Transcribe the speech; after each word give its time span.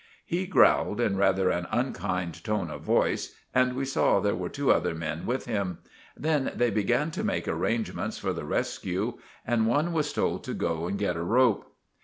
He 0.25 0.47
growled 0.47 0.99
in 0.99 1.15
rather 1.15 1.51
an 1.51 1.67
unkind 1.71 2.43
tone 2.43 2.71
of 2.71 2.81
voice, 2.81 3.35
and 3.53 3.73
we 3.73 3.85
saw 3.85 4.19
there 4.19 4.33
were 4.33 4.49
two 4.49 4.71
other 4.71 4.95
men 4.95 5.27
with 5.27 5.45
him. 5.45 5.77
Then 6.17 6.51
they 6.55 6.71
began 6.71 7.11
to 7.11 7.23
make 7.23 7.47
arrangements 7.47 8.17
for 8.17 8.33
the 8.33 8.41
resque 8.43 8.87
and 9.45 9.67
one 9.67 9.93
was 9.93 10.11
told 10.11 10.43
to 10.45 10.55
go 10.55 10.87
and 10.87 10.97
get 10.97 11.15
a 11.15 11.21
rope. 11.23 11.75